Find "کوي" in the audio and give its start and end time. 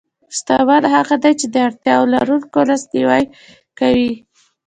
3.79-4.13